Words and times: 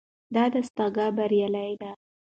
دا 0.35 0.43
دستګاه 0.53 1.11
بریالۍ 1.17 1.71
ده. 1.81 1.91